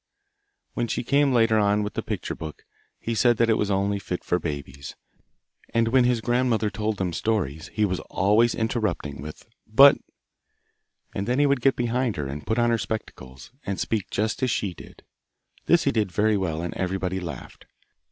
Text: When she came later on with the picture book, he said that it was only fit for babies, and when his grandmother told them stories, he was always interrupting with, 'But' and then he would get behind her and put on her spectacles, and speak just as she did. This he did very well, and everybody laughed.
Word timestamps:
When 0.73 0.87
she 0.87 1.03
came 1.03 1.31
later 1.31 1.59
on 1.59 1.83
with 1.83 1.93
the 1.93 2.01
picture 2.01 2.33
book, 2.33 2.65
he 2.99 3.13
said 3.13 3.37
that 3.37 3.51
it 3.51 3.57
was 3.59 3.69
only 3.69 3.99
fit 3.99 4.23
for 4.23 4.39
babies, 4.39 4.95
and 5.75 5.89
when 5.89 6.05
his 6.05 6.21
grandmother 6.21 6.71
told 6.71 6.97
them 6.97 7.13
stories, 7.13 7.67
he 7.67 7.85
was 7.85 7.99
always 8.09 8.55
interrupting 8.55 9.21
with, 9.21 9.47
'But' 9.67 9.99
and 11.13 11.27
then 11.27 11.37
he 11.37 11.45
would 11.45 11.61
get 11.61 11.75
behind 11.75 12.15
her 12.15 12.25
and 12.25 12.47
put 12.47 12.57
on 12.57 12.71
her 12.71 12.79
spectacles, 12.79 13.51
and 13.63 13.79
speak 13.79 14.09
just 14.09 14.41
as 14.41 14.49
she 14.49 14.73
did. 14.73 15.03
This 15.67 15.83
he 15.83 15.91
did 15.91 16.11
very 16.11 16.35
well, 16.35 16.63
and 16.63 16.73
everybody 16.73 17.19
laughed. 17.19 17.67